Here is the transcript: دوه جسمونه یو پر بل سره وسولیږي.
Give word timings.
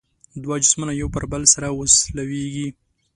دوه 0.43 0.55
جسمونه 0.63 0.93
یو 1.01 1.07
پر 1.15 1.23
بل 1.31 1.43
سره 1.53 1.67
وسولیږي. 1.71 2.67